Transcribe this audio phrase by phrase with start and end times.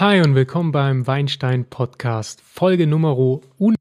[0.00, 3.74] Hi und willkommen beim Weinstein Podcast, Folge Nummer 1.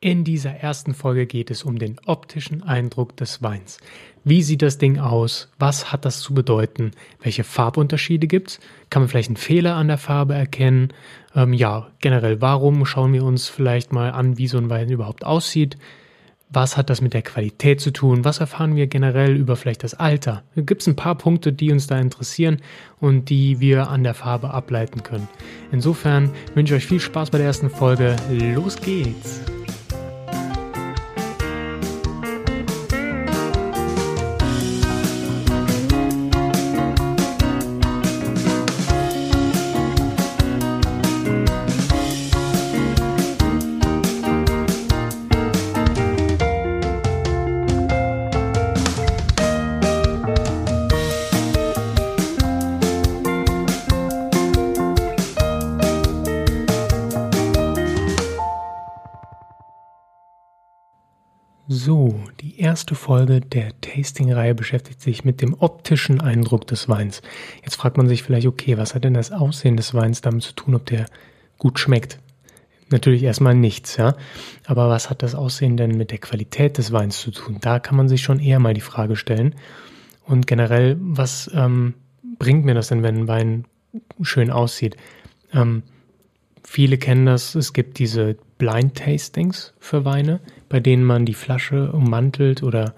[0.00, 3.78] In dieser ersten Folge geht es um den optischen Eindruck des Weins.
[4.24, 5.52] Wie sieht das Ding aus?
[5.56, 6.90] Was hat das zu bedeuten?
[7.22, 8.60] Welche Farbunterschiede gibt es?
[8.90, 10.92] Kann man vielleicht einen Fehler an der Farbe erkennen?
[11.36, 15.24] Ähm, ja, generell, warum schauen wir uns vielleicht mal an, wie so ein Wein überhaupt
[15.24, 15.76] aussieht?
[16.54, 18.24] Was hat das mit der Qualität zu tun?
[18.24, 20.44] Was erfahren wir generell über vielleicht das Alter?
[20.54, 22.62] Gibt es ein paar Punkte, die uns da interessieren
[23.00, 25.28] und die wir an der Farbe ableiten können.
[25.72, 28.14] Insofern wünsche ich euch viel Spaß bei der ersten Folge.
[28.30, 29.40] Los geht's!
[61.84, 67.20] So, die erste Folge der Tasting-Reihe beschäftigt sich mit dem optischen Eindruck des Weins.
[67.62, 70.54] Jetzt fragt man sich vielleicht, okay, was hat denn das Aussehen des Weins damit zu
[70.54, 71.04] tun, ob der
[71.58, 72.20] gut schmeckt?
[72.88, 74.16] Natürlich erstmal nichts, ja.
[74.64, 77.58] Aber was hat das Aussehen denn mit der Qualität des Weins zu tun?
[77.60, 79.54] Da kann man sich schon eher mal die Frage stellen.
[80.24, 81.92] Und generell, was ähm,
[82.38, 83.64] bringt mir das denn, wenn ein Wein
[84.22, 84.96] schön aussieht?
[85.52, 85.82] Ähm,
[86.62, 90.40] viele kennen das, es gibt diese Blind Tastings für Weine
[90.74, 92.94] bei denen man die Flasche ummantelt oder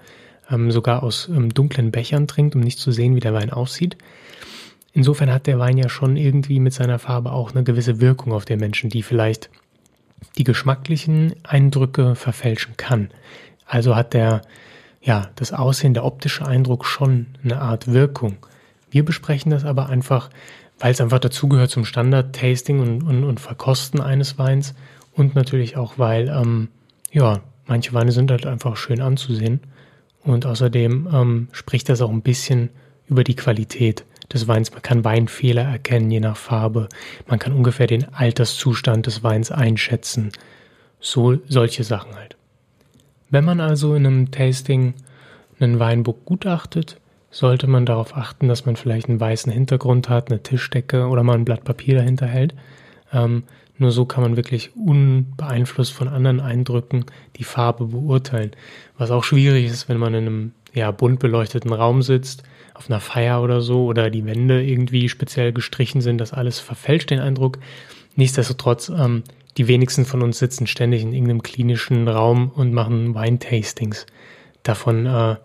[0.49, 3.97] ähm, sogar aus ähm, dunklen Bechern trinkt, um nicht zu sehen, wie der Wein aussieht.
[4.93, 8.45] Insofern hat der Wein ja schon irgendwie mit seiner Farbe auch eine gewisse Wirkung auf
[8.45, 9.51] den Menschen, die vielleicht
[10.39, 13.11] die geschmacklichen Eindrücke verfälschen kann.
[13.67, 14.41] Also hat der,
[14.99, 18.37] ja, das Aussehen, der optische Eindruck schon eine Art Wirkung.
[18.89, 20.31] Wir besprechen das aber einfach,
[20.79, 24.73] weil es einfach dazugehört zum Standard-Tasting und, und, und Verkosten eines Weins
[25.13, 26.69] und natürlich auch, weil, ähm,
[27.11, 29.61] ja, manche Weine sind halt einfach schön anzusehen.
[30.23, 32.69] Und außerdem ähm, spricht das auch ein bisschen
[33.07, 34.71] über die Qualität des Weins.
[34.71, 36.89] Man kann Weinfehler erkennen, je nach Farbe.
[37.27, 40.31] Man kann ungefähr den Alterszustand des Weins einschätzen.
[40.99, 42.35] So, solche Sachen halt.
[43.29, 44.93] Wenn man also in einem Tasting
[45.59, 50.41] einen Weinbuch gutachtet, sollte man darauf achten, dass man vielleicht einen weißen Hintergrund hat, eine
[50.41, 52.53] Tischdecke oder mal ein Blatt Papier dahinter hält.
[53.13, 53.43] Ähm,
[53.77, 58.51] nur so kann man wirklich unbeeinflusst von anderen Eindrücken die Farbe beurteilen.
[58.97, 62.99] Was auch schwierig ist, wenn man in einem ja, bunt beleuchteten Raum sitzt, auf einer
[62.99, 67.59] Feier oder so, oder die Wände irgendwie speziell gestrichen sind, das alles verfälscht den Eindruck.
[68.15, 69.23] Nichtsdestotrotz, ähm,
[69.57, 74.05] die wenigsten von uns sitzen ständig in irgendeinem klinischen Raum und machen Weintastings.
[74.63, 75.37] Davon, äh,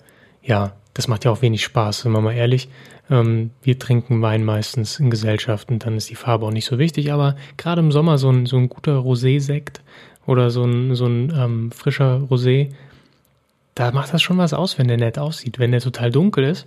[0.43, 2.69] ja, das macht ja auch wenig Spaß, wenn man mal ehrlich.
[3.11, 6.79] Ähm, wir trinken Wein meistens in Gesellschaft und dann ist die Farbe auch nicht so
[6.79, 9.81] wichtig, aber gerade im Sommer so ein, so ein guter Rosé-Sekt
[10.27, 12.73] oder so ein, so ein ähm, frischer Rosé,
[13.75, 15.59] da macht das schon was aus, wenn der nett aussieht.
[15.59, 16.67] Wenn der total dunkel ist,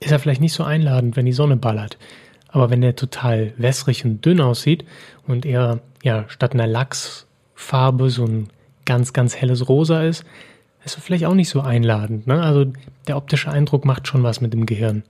[0.00, 1.98] ist er vielleicht nicht so einladend, wenn die Sonne ballert.
[2.48, 4.84] Aber wenn der total wässrig und dünn aussieht
[5.26, 8.48] und eher ja, statt einer Lachsfarbe so ein
[8.86, 10.24] ganz, ganz helles Rosa ist,
[10.84, 12.26] ist vielleicht auch nicht so einladend.
[12.26, 12.42] Ne?
[12.42, 12.72] Also
[13.06, 15.02] der optische Eindruck macht schon was mit dem Gehirn.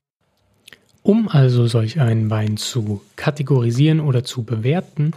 [1.03, 5.13] Um also solch einen Wein zu kategorisieren oder zu bewerten,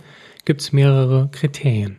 [0.46, 1.98] gibt es mehrere Kriterien.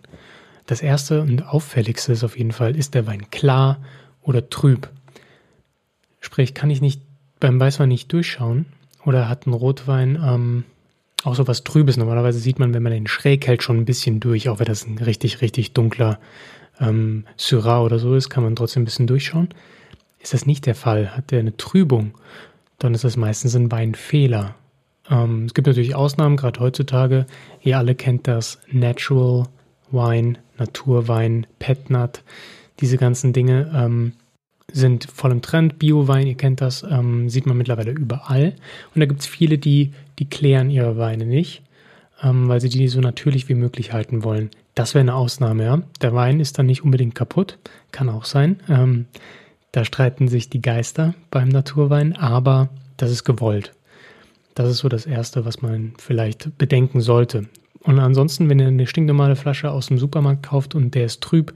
[0.67, 3.79] Das erste und auffälligste ist auf jeden Fall, ist der Wein klar
[4.23, 4.89] oder trüb?
[6.21, 7.03] Sprich, kann ich nicht
[7.41, 8.65] beim Weißwein nicht durchschauen
[9.05, 10.65] oder hat ein Rotwein ähm,
[11.23, 11.99] auch so was Trübes?
[11.99, 14.87] Normalerweise sieht man, wenn man den schräg hält, schon ein bisschen durch, auch wenn das
[14.87, 16.19] ein richtig, richtig dunkler
[16.81, 19.49] ähm, Syrah oder so ist, kann man trotzdem ein bisschen durchschauen.
[20.19, 21.17] Ist das nicht der Fall?
[21.17, 22.15] Hat der eine Trübung?
[22.79, 24.55] dann ist das meistens ein Weinfehler.
[25.11, 27.27] Ähm, es gibt natürlich Ausnahmen, gerade heutzutage.
[27.63, 29.45] Ihr alle kennt das Natural
[29.91, 32.23] Wine, Naturwein, Petnat.
[32.81, 34.13] Diese ganzen Dinge ähm,
[34.73, 35.79] sind voll im Trend.
[35.79, 38.55] Bio-Wein, ihr kennt das, ähm, sieht man mittlerweile überall.
[38.95, 41.63] Und da gibt es viele, die, die klären ihre Weine nicht,
[42.23, 44.51] ähm, weil sie die so natürlich wie möglich halten wollen.
[44.75, 45.83] Das wäre eine Ausnahme, ja.
[46.01, 47.59] Der Wein ist dann nicht unbedingt kaputt,
[47.93, 48.61] kann auch sein.
[48.69, 49.07] Ähm,
[49.73, 53.73] da streiten sich die Geister beim Naturwein, aber das ist gewollt.
[54.55, 57.47] Das ist so das Erste, was man vielleicht bedenken sollte.
[57.83, 61.55] Und ansonsten, wenn ihr eine stinknormale Flasche aus dem Supermarkt kauft und der ist trüb,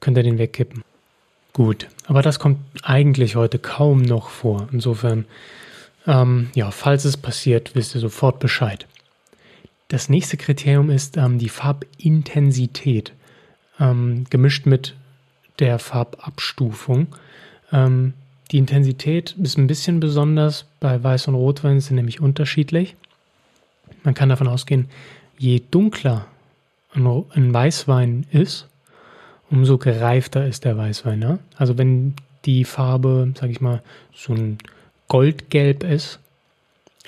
[0.00, 0.82] könnt ihr den wegkippen.
[1.52, 4.68] Gut, aber das kommt eigentlich heute kaum noch vor.
[4.72, 5.24] Insofern,
[6.06, 8.86] ähm, ja, falls es passiert, wisst ihr sofort Bescheid.
[9.90, 13.12] Das nächste Kriterium ist ähm, die Farbintensität,
[13.80, 14.94] ähm, gemischt mit
[15.58, 17.08] der Farbabstufung.
[17.72, 18.14] Ähm,
[18.52, 20.64] die Intensität ist ein bisschen besonders.
[20.78, 22.94] Bei Weiß- und Rotwein sind nämlich unterschiedlich.
[24.04, 24.88] man kann davon ausgehen,
[25.36, 26.26] je dunkler
[26.94, 28.68] ein Weißwein ist,
[29.50, 31.20] umso gereifter ist der Weißwein.
[31.20, 31.38] Ja?
[31.56, 32.14] Also wenn
[32.44, 33.82] die Farbe, sage ich mal,
[34.14, 34.58] so ein
[35.08, 36.20] Goldgelb ist,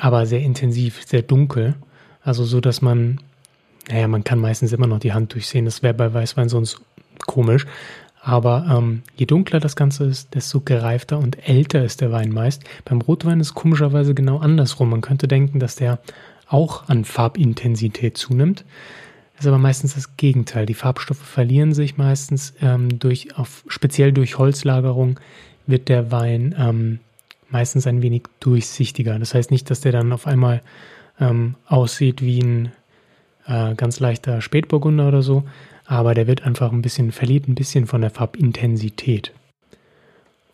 [0.00, 1.76] aber sehr intensiv, sehr dunkel,
[2.24, 3.20] also so, dass man,
[3.90, 5.64] naja, man kann meistens immer noch die Hand durchsehen.
[5.64, 6.80] Das wäre bei Weißwein sonst
[7.26, 7.66] komisch.
[8.24, 12.62] Aber ähm, je dunkler das Ganze ist, desto gereifter und älter ist der Wein meist.
[12.84, 14.90] Beim Rotwein ist es komischerweise genau andersrum.
[14.90, 15.98] Man könnte denken, dass der
[16.46, 18.64] auch an Farbintensität zunimmt.
[19.38, 20.66] Ist aber meistens das Gegenteil.
[20.66, 25.18] Die Farbstoffe verlieren sich meistens ähm, durch, auf, speziell durch Holzlagerung
[25.66, 27.00] wird der Wein ähm,
[27.48, 29.18] meistens ein wenig durchsichtiger.
[29.18, 30.62] Das heißt nicht, dass der dann auf einmal
[31.22, 32.72] ähm, aussieht wie ein
[33.46, 35.44] äh, ganz leichter Spätburgunder oder so,
[35.86, 39.32] aber der wird einfach ein bisschen, verliert ein bisschen von der Farbintensität.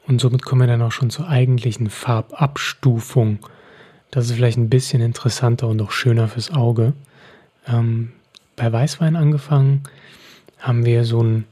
[0.06, 3.38] Und somit kommen wir dann auch schon zur eigentlichen Farbabstufung.
[4.10, 6.94] Das ist vielleicht ein bisschen interessanter und auch schöner fürs Auge.
[7.66, 8.12] Ähm,
[8.56, 9.82] bei Weißwein angefangen
[10.58, 11.44] haben wir so ein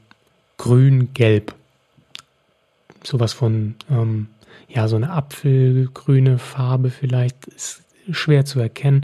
[0.57, 1.55] grün-gelb.
[3.03, 4.29] Sowas von, ähm,
[4.69, 7.47] ja, so eine apfelgrüne Farbe vielleicht.
[7.47, 9.03] Ist schwer zu erkennen.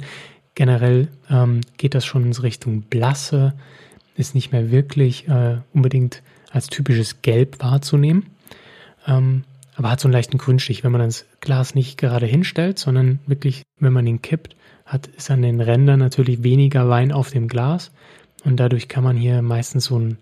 [0.54, 3.54] Generell ähm, geht das schon in Richtung Blasse,
[4.16, 8.26] ist nicht mehr wirklich äh, unbedingt als typisches Gelb wahrzunehmen,
[9.06, 9.44] ähm,
[9.75, 10.84] aber hat so einen leichten Grünstich.
[10.84, 14.54] Wenn man das Glas nicht gerade hinstellt, sondern wirklich, wenn man ihn kippt,
[14.84, 17.90] hat, ist an den Rändern natürlich weniger Wein auf dem Glas
[18.44, 20.19] und dadurch kann man hier meistens so ein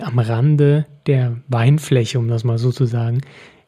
[0.00, 3.20] am Rande der Weinfläche, um das mal so zu sagen,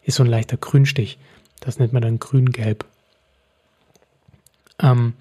[0.03, 1.19] ist so ein leichter Grünstich.
[1.61, 2.85] Das nennt man dann grün-gelb.
[4.81, 5.15] Ähm,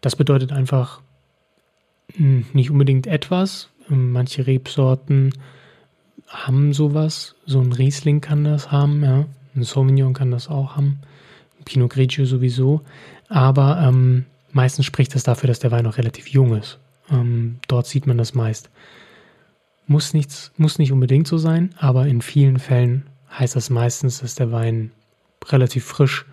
[0.00, 1.00] das bedeutet einfach
[2.14, 3.68] hm, nicht unbedingt etwas.
[3.90, 5.32] Ähm, manche Rebsorten
[6.28, 7.34] haben sowas.
[7.46, 9.26] So ein Riesling kann das haben, ja.
[9.54, 11.00] Ein Sauvignon kann das auch haben.
[11.64, 12.82] Pinot Grigio sowieso.
[13.28, 16.78] Aber ähm, meistens spricht das dafür, dass der Wein noch relativ jung ist.
[17.10, 18.70] Ähm, dort sieht man das meist.
[19.86, 23.06] Muss, nichts, muss nicht unbedingt so sein, aber in vielen Fällen
[23.36, 24.92] heißt das meistens, dass der Wein
[25.48, 26.26] relativ frisch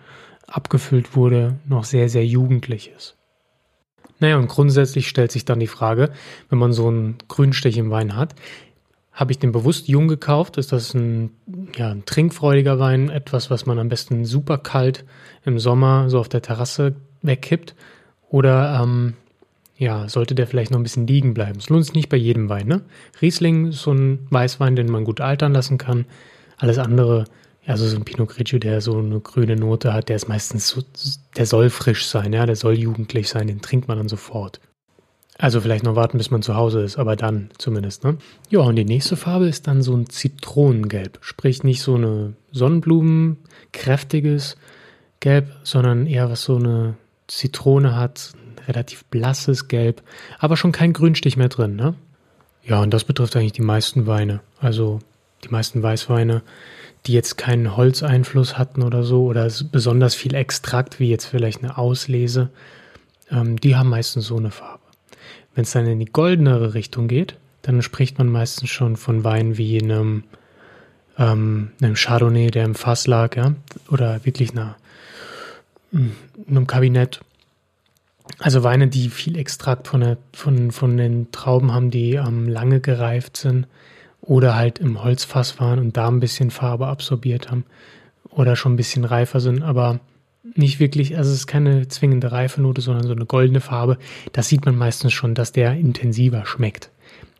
[0.48, 3.16] abgefüllt wurde, noch sehr, sehr jugendlich ist.
[4.20, 6.10] Naja, und grundsätzlich stellt sich dann die Frage,
[6.48, 8.34] wenn man so einen Grünstich im Wein hat,
[9.12, 10.58] habe ich den bewusst jung gekauft?
[10.58, 11.30] Ist das ein,
[11.76, 13.10] ja, ein trinkfreudiger Wein?
[13.10, 15.04] Etwas, was man am besten super kalt
[15.44, 17.74] im Sommer so auf der Terrasse wegkippt?
[18.28, 19.14] Oder ähm,
[19.76, 21.58] ja, sollte der vielleicht noch ein bisschen liegen bleiben?
[21.58, 22.68] Es lohnt sich nicht bei jedem Wein.
[22.68, 22.82] Ne?
[23.20, 26.06] Riesling ist so ein Weißwein, den man gut altern lassen kann.
[26.56, 27.24] Alles andere
[27.68, 30.82] also so ein Pinot Grigio, der so eine grüne Note hat, der ist meistens so,
[31.36, 34.60] der soll frisch sein, ja, der soll jugendlich sein, den trinkt man dann sofort.
[35.36, 38.16] Also vielleicht noch warten, bis man zu Hause ist, aber dann zumindest, ne?
[38.48, 41.18] Ja, und die nächste Farbe ist dann so ein Zitronengelb.
[41.20, 43.36] Sprich nicht so eine Sonnenblumen,
[43.72, 44.56] kräftiges
[45.20, 46.96] Gelb, sondern eher was so eine
[47.28, 50.02] Zitrone hat, ein relativ blasses Gelb,
[50.38, 51.94] aber schon kein Grünstich mehr drin, ne?
[52.64, 54.40] Ja, und das betrifft eigentlich die meisten Weine.
[54.58, 55.00] Also
[55.44, 56.42] die meisten Weißweine
[57.08, 61.78] die jetzt keinen Holzeinfluss hatten oder so oder besonders viel Extrakt, wie jetzt vielleicht eine
[61.78, 62.50] Auslese,
[63.30, 64.82] ähm, die haben meistens so eine Farbe.
[65.54, 69.56] Wenn es dann in die goldenere Richtung geht, dann spricht man meistens schon von Wein
[69.56, 70.24] wie einem,
[71.18, 73.54] ähm, einem Chardonnay, der im Fass lag, ja,
[73.90, 74.76] oder wirklich einer,
[75.92, 76.12] hm,
[76.46, 77.20] einem Kabinett.
[78.38, 82.80] Also Weine, die viel Extrakt von, der, von, von den Trauben haben, die ähm, lange
[82.80, 83.66] gereift sind
[84.28, 87.64] oder halt im Holzfass waren und da ein bisschen Farbe absorbiert haben
[88.28, 90.00] oder schon ein bisschen reifer sind, aber
[90.54, 93.96] nicht wirklich, also es ist keine zwingende Reifenote, sondern so eine goldene Farbe.
[94.32, 96.90] Das sieht man meistens schon, dass der intensiver schmeckt.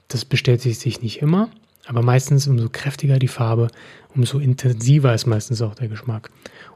[0.08, 1.50] Das bestätigt sich nicht immer,
[1.86, 3.68] aber meistens umso kräftiger die Farbe,
[4.14, 6.30] umso intensiver ist meistens auch der Geschmack.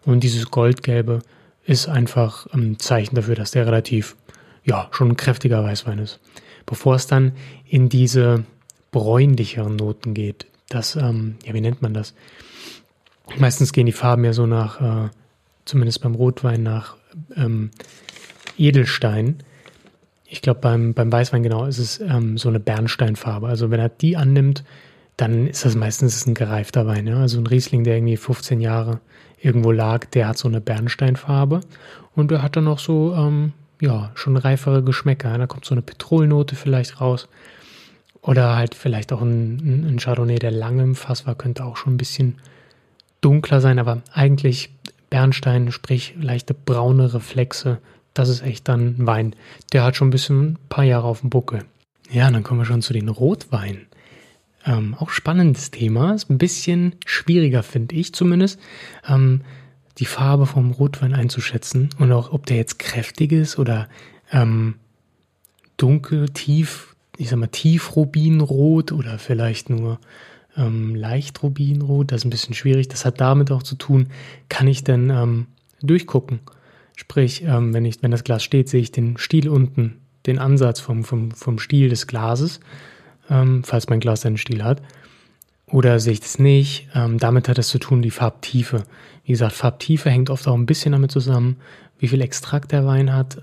[0.04, 1.20] Und dieses Goldgelbe
[1.64, 4.16] ist einfach ein Zeichen dafür, dass der relativ,
[4.62, 6.20] ja, schon ein kräftiger Weißwein ist.
[6.66, 7.32] Bevor es dann
[7.66, 8.44] in diese
[8.92, 10.46] bräunlicheren Noten geht.
[10.68, 12.14] Das, ähm, ja, wie nennt man das?
[13.38, 15.10] Meistens gehen die Farben ja so nach, äh,
[15.64, 16.96] zumindest beim Rotwein, nach
[17.34, 17.70] ähm,
[18.56, 19.42] Edelstein.
[20.26, 23.48] Ich glaube, beim, beim Weißwein genau ist es ähm, so eine Bernsteinfarbe.
[23.48, 24.64] Also wenn er die annimmt,
[25.16, 27.06] dann ist das meistens ein gereifter Wein.
[27.06, 27.18] Ja?
[27.18, 29.00] Also ein Riesling, der irgendwie 15 Jahre
[29.40, 31.60] irgendwo lag, der hat so eine Bernsteinfarbe
[32.14, 35.36] und der hat dann auch so, ähm, ja, schon reifere Geschmäcker.
[35.36, 37.28] Da kommt so eine Petrolnote vielleicht raus.
[38.22, 41.94] Oder halt vielleicht auch ein, ein Chardonnay, der lange im Fass war, könnte auch schon
[41.94, 42.38] ein bisschen
[43.20, 44.70] dunkler sein, aber eigentlich
[45.10, 47.78] Bernstein, sprich leichte braune Reflexe,
[48.14, 49.36] das ist echt dann ein Wein.
[49.72, 51.64] Der hat schon ein bisschen ein paar Jahre auf dem Buckel.
[52.10, 53.86] Ja, dann kommen wir schon zu den Rotweinen.
[54.64, 58.60] Ähm, auch spannendes Thema, ist ein bisschen schwieriger, finde ich zumindest,
[59.08, 59.42] ähm,
[59.98, 63.88] die Farbe vom Rotwein einzuschätzen und auch, ob der jetzt kräftig ist oder
[64.30, 64.76] ähm,
[65.76, 69.98] dunkel, tief, ich sag mal tiefrubinrot oder vielleicht nur
[70.56, 71.40] ähm, leicht.
[71.42, 72.88] Das ist ein bisschen schwierig.
[72.88, 74.08] Das hat damit auch zu tun,
[74.48, 75.46] kann ich denn ähm,
[75.82, 76.40] durchgucken.
[76.96, 80.80] Sprich, ähm, wenn, ich, wenn das Glas steht, sehe ich den Stiel unten, den Ansatz
[80.80, 82.60] vom, vom, vom Stiel des Glases,
[83.30, 84.82] ähm, falls mein Glas einen Stiel hat.
[85.66, 86.88] Oder sehe ich das nicht?
[86.94, 88.84] Ähm, damit hat es zu tun, die Farbtiefe.
[89.24, 91.56] Wie gesagt, Farbtiefe hängt oft auch ein bisschen damit zusammen,
[91.98, 93.40] wie viel Extrakt der Wein hat.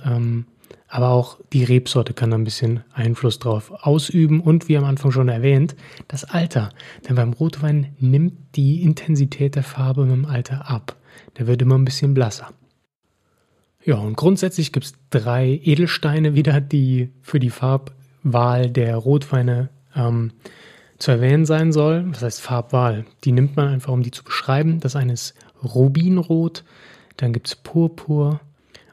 [0.89, 5.11] Aber auch die Rebsorte kann da ein bisschen Einfluss drauf ausüben und wie am Anfang
[5.11, 5.75] schon erwähnt,
[6.07, 6.71] das Alter.
[7.07, 10.95] Denn beim Rotwein nimmt die Intensität der Farbe mit dem Alter ab.
[11.37, 12.49] Der wird immer ein bisschen blasser.
[13.85, 20.31] Ja, und grundsätzlich gibt es drei Edelsteine wieder, die für die Farbwahl der Rotweine ähm,
[20.97, 22.05] zu erwähnen sein soll.
[22.09, 23.05] Was heißt Farbwahl?
[23.23, 24.79] Die nimmt man einfach, um die zu beschreiben.
[24.79, 26.63] Das eine ist Rubinrot,
[27.17, 28.41] dann gibt es Purpur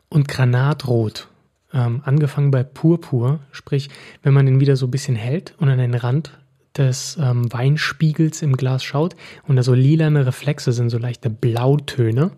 [0.08, 1.28] und Granatrot.
[1.76, 3.90] Ähm, angefangen bei Purpur, sprich,
[4.23, 6.38] wenn man den wieder so ein bisschen hält und an den Rand
[6.75, 9.14] des ähm, Weinspiegels im Glas schaut
[9.47, 12.30] und da so lilane Reflexe sind, so leichte Blautöne,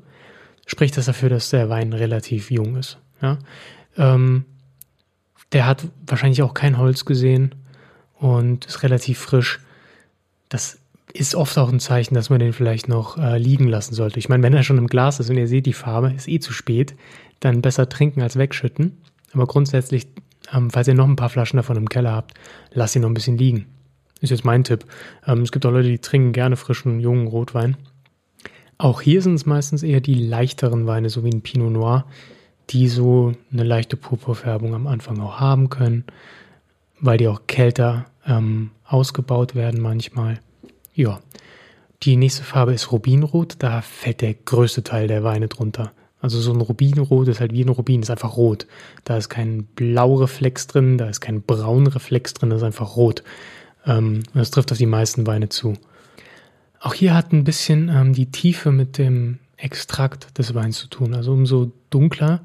[0.66, 2.98] spricht das dafür, dass der Wein relativ jung ist.
[3.22, 3.38] Ja?
[3.96, 4.44] Ähm,
[5.52, 7.54] der hat wahrscheinlich auch kein Holz gesehen
[8.18, 9.60] und ist relativ frisch.
[10.48, 10.78] Das
[11.12, 14.18] ist oft auch ein Zeichen, dass man den vielleicht noch äh, liegen lassen sollte.
[14.18, 16.40] Ich meine, wenn er schon im Glas ist und ihr seht die Farbe, ist eh
[16.40, 16.96] zu spät,
[17.38, 18.98] dann besser trinken als wegschütten.
[19.32, 20.06] Aber grundsätzlich,
[20.52, 22.34] ähm, falls ihr noch ein paar Flaschen davon im Keller habt,
[22.72, 23.66] lasst ihn noch ein bisschen liegen.
[24.20, 24.84] Ist jetzt mein Tipp.
[25.26, 27.76] Ähm, es gibt auch Leute, die trinken gerne frischen, jungen Rotwein.
[28.78, 32.06] Auch hier sind es meistens eher die leichteren Weine, so wie ein Pinot Noir,
[32.70, 36.04] die so eine leichte Purpurfärbung am Anfang auch haben können,
[37.00, 40.38] weil die auch kälter ähm, ausgebaut werden manchmal.
[40.94, 41.20] Ja,
[42.04, 45.92] die nächste Farbe ist Rubinrot, da fällt der größte Teil der Weine drunter.
[46.20, 48.66] Also so ein Rubinrot ist halt wie ein Rubin, ist einfach rot.
[49.04, 53.22] Da ist kein Blaureflex drin, da ist kein Braunreflex drin, das ist einfach rot.
[53.86, 55.74] Ähm, das trifft auf die meisten Weine zu.
[56.80, 61.14] Auch hier hat ein bisschen ähm, die Tiefe mit dem Extrakt des Weins zu tun.
[61.14, 62.40] Also umso dunkler,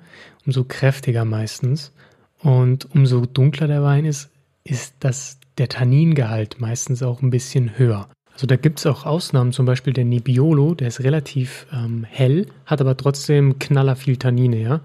[0.45, 1.91] umso kräftiger meistens.
[2.39, 4.29] Und umso dunkler der Wein ist,
[4.63, 8.09] ist das, der Tanningehalt meistens auch ein bisschen höher.
[8.33, 12.47] Also da gibt es auch Ausnahmen, zum Beispiel der Nebbiolo, der ist relativ ähm, hell,
[12.65, 14.81] hat aber trotzdem knaller viel Tannine, ja.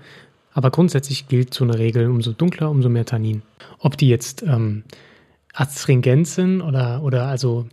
[0.53, 3.43] Aber grundsätzlich gilt so eine Regel, umso dunkler, umso mehr Tannin.
[3.79, 4.83] Ob die jetzt ähm,
[5.55, 7.67] astringent sind oder, oder also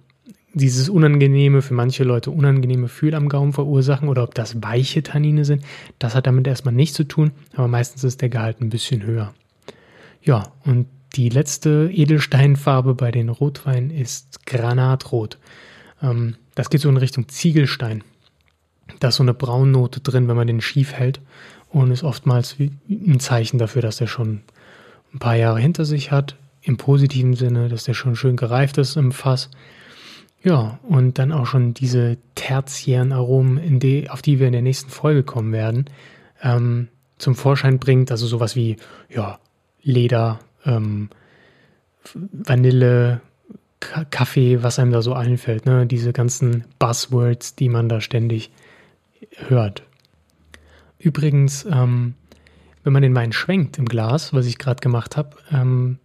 [0.54, 5.44] dieses unangenehme, für manche Leute unangenehme Gefühl am Gaumen verursachen oder ob das weiche Tannine
[5.44, 5.64] sind,
[6.00, 9.34] das hat damit erstmal nichts zu tun, aber meistens ist der Gehalt ein bisschen höher.
[10.24, 15.38] Ja, und die letzte Edelsteinfarbe bei den Rotweinen ist Granatrot.
[16.02, 18.04] Ähm, das geht so in Richtung Ziegelstein.
[19.00, 21.22] Da ist so eine Braunnote drin, wenn man den schief hält
[21.70, 24.42] und ist oftmals ein Zeichen dafür, dass der schon
[25.14, 26.36] ein paar Jahre hinter sich hat.
[26.62, 29.50] Im positiven Sinne, dass der schon schön gereift ist im Fass.
[30.44, 34.90] Ja, und dann auch schon diese tertiären Aromen, die, auf die wir in der nächsten
[34.90, 35.86] Folge kommen werden,
[36.42, 38.12] ähm, zum Vorschein bringt.
[38.12, 38.78] Also sowas wie
[39.10, 39.40] ja,
[39.82, 41.10] Leder, ähm,
[42.14, 43.22] Vanille,
[43.80, 45.66] K Kaffee, was einem da so einfällt.
[45.66, 45.86] Ne?
[45.86, 48.52] Diese ganzen Buzzwords, die man da ständig
[49.48, 49.84] hört.
[51.00, 52.16] Übrigens, ähm,
[52.84, 56.00] wenn man den Wein schwenkt im Glas, was ich gerade gemacht habe, ähm,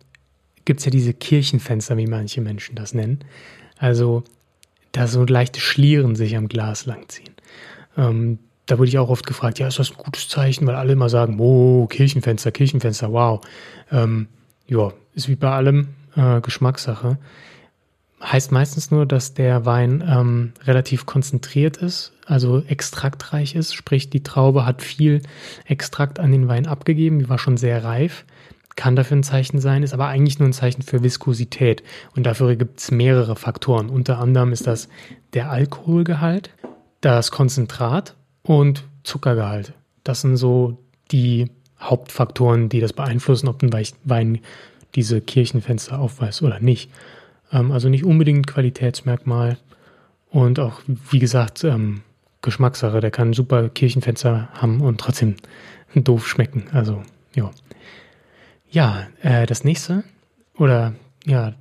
[0.65, 3.21] gibt es ja diese Kirchenfenster, wie manche Menschen das nennen.
[3.79, 4.25] Also
[4.93, 7.35] da so leichte Schlieren sich am Glas langziehen.
[7.97, 10.93] Ähm, da wurde ich auch oft gefragt, ja, ist das ein gutes Zeichen, weil alle
[10.93, 13.41] immer sagen, oh, Kirchenfenster, Kirchenfenster, wow.
[13.91, 14.29] Ähm,
[14.71, 17.19] ja, ist wie bei allem äh, Geschmackssache.
[18.23, 24.23] Heißt meistens nur, dass der Wein ähm, relativ konzentriert ist, also extraktreich ist, sprich die
[24.23, 25.23] Traube hat viel
[25.65, 28.25] Extrakt an den Wein abgegeben, die war schon sehr reif
[28.81, 31.83] kann dafür ein Zeichen sein, ist aber eigentlich nur ein Zeichen für Viskosität.
[32.17, 33.91] Und dafür gibt es mehrere Faktoren.
[33.91, 34.89] Unter anderem ist das
[35.35, 36.49] der Alkoholgehalt,
[37.03, 39.75] das Konzentrat und Zuckergehalt.
[40.03, 40.79] Das sind so
[41.11, 41.51] die
[41.81, 43.73] Hauptfaktoren, die das beeinflussen, ob ein
[44.05, 44.41] Wein
[44.95, 46.91] diese Kirchenfenster aufweist oder nicht.
[47.53, 49.59] Ähm, also nicht unbedingt Qualitätsmerkmal
[50.31, 52.03] und auch, wie gesagt, ähm,
[52.43, 53.01] Geschmackssache.
[53.01, 55.37] Der kann super Kirchenfenster haben und trotzdem
[55.95, 56.65] doof schmecken.
[56.73, 57.03] Also,
[57.35, 57.51] ja.
[58.71, 60.05] Ja, äh, das nächste,
[60.57, 60.95] oder
[61.27, 61.55] ja,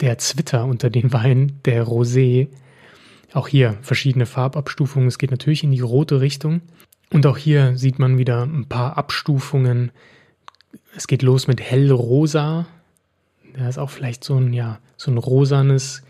[0.00, 2.48] der Zwitter unter den Weinen, der Rosé.
[3.32, 5.08] Auch hier verschiedene Farbabstufungen.
[5.08, 6.60] Es geht natürlich in die rote Richtung.
[7.12, 9.92] Und auch hier sieht man wieder ein paar Abstufungen.
[10.96, 12.66] Es geht los mit hellrosa.
[13.54, 16.02] Da ist auch vielleicht so ein, ja, so ein rosanes,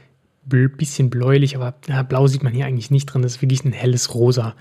[0.45, 3.23] bisschen bläulich, aber ja, blau sieht man hier eigentlich nicht drin.
[3.23, 4.55] Das ist wirklich ein helles Rosa.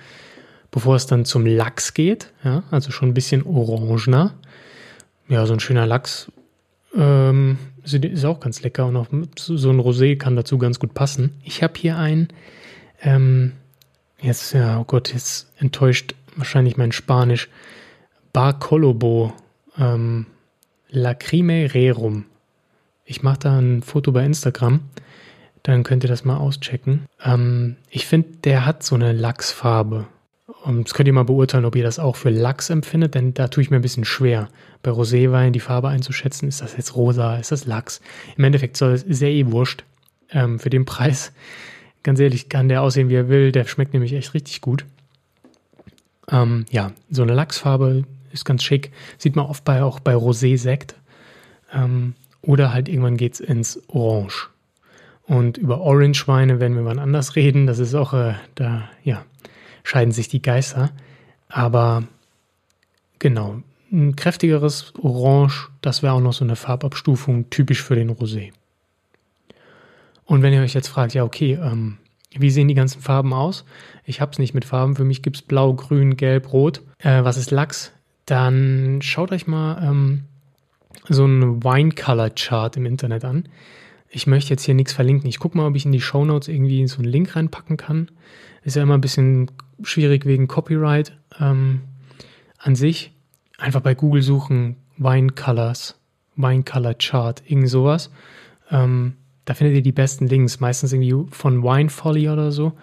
[0.69, 4.33] Bevor es dann zum Lachs geht, ja, also schon ein bisschen orangener
[5.31, 6.31] ja, so ein schöner Lachs
[6.93, 9.07] Ähm, ist auch ganz lecker und auch
[9.37, 11.35] so ein Rosé kann dazu ganz gut passen.
[11.45, 12.27] Ich habe hier ein,
[13.01, 13.53] ähm,
[14.19, 17.49] jetzt, ja, oh Gott, jetzt enttäuscht wahrscheinlich mein Spanisch.
[18.33, 19.33] Bar Colobo
[19.77, 20.25] ähm,
[20.89, 22.25] Lacrime Rerum.
[23.05, 24.81] Ich mache da ein Foto bei Instagram.
[25.63, 27.05] Dann könnt ihr das mal auschecken.
[27.23, 30.07] Ähm, ich finde, der hat so eine Lachsfarbe.
[30.63, 33.47] Und das könnt ihr mal beurteilen, ob ihr das auch für Lachs empfindet, denn da
[33.47, 34.47] tue ich mir ein bisschen schwer,
[34.83, 36.47] bei Roséwein die Farbe einzuschätzen.
[36.47, 38.01] Ist das jetzt rosa, ist das Lachs?
[38.37, 39.83] Im Endeffekt soll es sehr eh wurscht.
[40.29, 41.31] Ähm, für den Preis,
[42.03, 43.51] ganz ehrlich, kann der aussehen, wie er will.
[43.51, 44.85] Der schmeckt nämlich echt richtig gut.
[46.31, 48.91] Ähm, ja, so eine Lachsfarbe ist ganz schick.
[49.17, 50.95] Sieht man oft bei, auch bei Rosé-Sekt.
[51.73, 54.49] Ähm, oder halt irgendwann geht es ins Orange.
[55.23, 57.67] Und über Orange-Weine werden wir wann anders reden.
[57.67, 59.23] Das ist auch, äh, da, ja,
[59.83, 60.91] scheiden sich die Geister.
[61.47, 62.03] Aber
[63.19, 63.61] genau,
[63.91, 68.51] ein kräftigeres Orange, das wäre auch noch so eine Farbabstufung, typisch für den Rosé.
[70.25, 71.97] Und wenn ihr euch jetzt fragt, ja, okay, ähm,
[72.37, 73.65] wie sehen die ganzen Farben aus?
[74.05, 74.95] Ich habe es nicht mit Farben.
[74.95, 76.81] Für mich gibt es Blau, Grün, Gelb, Rot.
[76.99, 77.91] Äh, was ist Lachs?
[78.25, 80.23] Dann schaut euch mal ähm,
[81.09, 83.49] so einen Wine Color Chart im Internet an.
[84.09, 85.29] Ich möchte jetzt hier nichts verlinken.
[85.29, 88.09] Ich gucke mal, ob ich in die Show Notes irgendwie so einen Link reinpacken kann.
[88.63, 89.49] Ist ja immer ein bisschen
[89.83, 91.81] schwierig wegen Copyright ähm,
[92.57, 93.11] an sich.
[93.57, 95.99] Einfach bei Google suchen Wine Colors,
[96.35, 98.11] Wine Color Chart, irgend sowas.
[98.69, 102.73] Ähm, da findet ihr die besten Links, meistens irgendwie von Wine Folly oder so.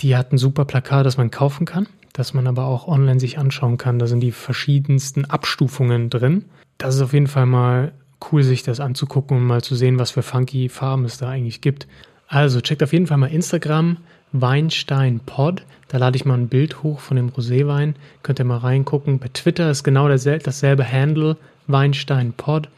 [0.00, 3.38] Die hat ein super Plakat, das man kaufen kann, das man aber auch online sich
[3.38, 3.98] anschauen kann.
[3.98, 6.44] Da sind die verschiedensten Abstufungen drin.
[6.78, 7.92] Das ist auf jeden Fall mal
[8.30, 11.60] cool, sich das anzugucken und mal zu sehen, was für funky Farben es da eigentlich
[11.60, 11.88] gibt.
[12.28, 13.96] Also checkt auf jeden Fall mal Instagram,
[14.32, 15.64] Weinstein Pod.
[15.88, 17.94] Da lade ich mal ein Bild hoch von dem Roséwein.
[18.22, 19.18] Könnt ihr mal reingucken.
[19.18, 21.36] Bei Twitter ist genau dasselbe Handle,
[21.66, 22.68] Weinstein Pod.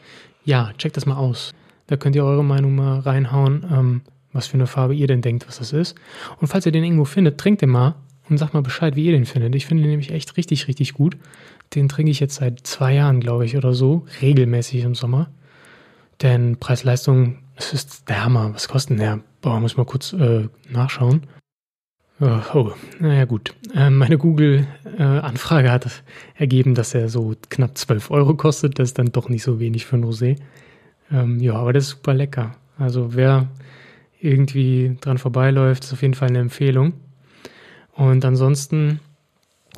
[0.45, 1.53] Ja, checkt das mal aus.
[1.87, 4.01] Da könnt ihr eure Meinung mal reinhauen, ähm,
[4.33, 5.95] was für eine Farbe ihr denn denkt, was das ist.
[6.39, 7.95] Und falls ihr den irgendwo findet, trinkt den mal
[8.29, 9.55] und sagt mal Bescheid, wie ihr den findet.
[9.55, 11.17] Ich finde den nämlich echt richtig, richtig gut.
[11.75, 15.29] Den trinke ich jetzt seit zwei Jahren, glaube ich, oder so, regelmäßig im Sommer.
[16.21, 18.53] Denn Preis-Leistung, es ist der Hammer.
[18.53, 19.19] Was kostet der?
[19.41, 21.27] Boah, muss mal kurz äh, nachschauen.
[22.19, 23.55] Oh, oh, naja gut.
[23.73, 26.03] Ähm, meine Google-Anfrage äh, hat
[26.35, 28.77] ergeben, dass er so knapp 12 Euro kostet.
[28.77, 30.37] Das ist dann doch nicht so wenig für ein Rosé.
[31.11, 32.55] Ähm, ja, aber das ist super lecker.
[32.77, 33.47] Also wer
[34.19, 36.93] irgendwie dran vorbeiläuft, ist auf jeden Fall eine Empfehlung.
[37.93, 38.99] Und ansonsten,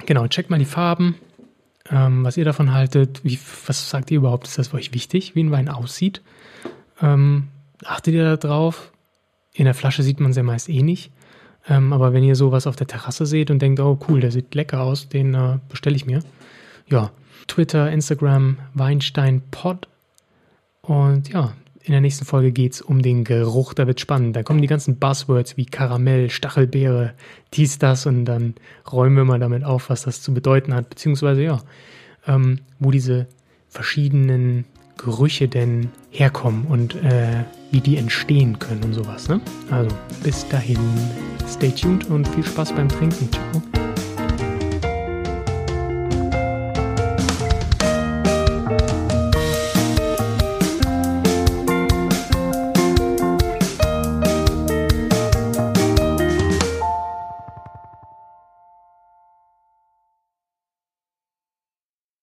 [0.05, 1.15] genau, checkt mal die Farben,
[1.89, 3.21] ähm, was ihr davon haltet.
[3.23, 4.47] Wie, was sagt ihr überhaupt?
[4.47, 6.21] Ist das für euch wichtig, wie ein Wein aussieht?
[7.01, 7.47] Ähm,
[7.83, 8.91] achtet ihr da drauf?
[9.53, 11.11] In der Flasche sieht man sie meist eh nicht.
[11.67, 14.53] Ähm, aber wenn ihr sowas auf der Terrasse seht und denkt, oh cool, der sieht
[14.53, 16.19] lecker aus, den äh, bestelle ich mir.
[16.87, 17.11] Ja,
[17.47, 19.87] Twitter, Instagram, Weinstein Pod.
[20.85, 23.73] Und ja, in der nächsten Folge geht es um den Geruch.
[23.73, 24.35] Da wird spannend.
[24.35, 27.13] Da kommen die ganzen Buzzwords wie Karamell, Stachelbeere,
[27.53, 28.55] dies, das und dann
[28.91, 30.89] räumen wir mal damit auf, was das zu bedeuten hat.
[30.89, 31.61] Beziehungsweise ja,
[32.27, 33.27] ähm, wo diese
[33.69, 34.65] verschiedenen
[34.97, 39.27] Gerüche denn herkommen und äh, wie die entstehen können und sowas.
[39.27, 39.41] Ne?
[39.71, 39.93] Also
[40.23, 40.77] bis dahin,
[41.47, 43.29] stay tuned und viel Spaß beim Trinken.
[43.31, 43.72] Ciao.